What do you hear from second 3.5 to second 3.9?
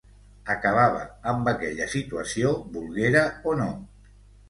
o no.